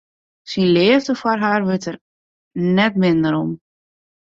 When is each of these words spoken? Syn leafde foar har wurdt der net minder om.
Syn 0.49 0.67
leafde 0.75 1.13
foar 1.19 1.39
har 1.45 1.61
wurdt 1.67 1.85
der 1.87 1.97
net 2.75 2.93
minder 3.01 3.33
om. 3.41 3.51